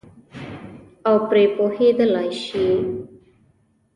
او 1.07 1.15
پرې 1.27 1.43
پوهېدلای 1.55 2.29
شي. 2.43 2.67